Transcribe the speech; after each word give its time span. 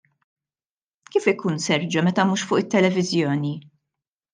Kif 1.11 1.29
ikun 1.33 1.61
Sergio 1.67 2.05
meta 2.09 2.27
mhux 2.33 2.41
fuq 2.49 2.63
it-televiżjoni? 2.67 3.57